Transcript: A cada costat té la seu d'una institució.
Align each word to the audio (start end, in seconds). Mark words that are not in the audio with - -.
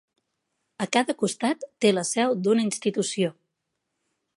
A 0.85 0.87
cada 0.97 1.15
costat 1.19 1.67
té 1.85 1.93
la 1.95 2.07
seu 2.13 2.35
d'una 2.47 2.67
institució. 2.71 3.33